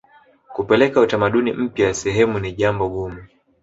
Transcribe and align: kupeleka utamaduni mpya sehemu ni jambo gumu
kupeleka 0.53 1.01
utamaduni 1.01 1.53
mpya 1.53 1.93
sehemu 1.93 2.39
ni 2.39 2.51
jambo 2.53 2.89
gumu 2.89 3.19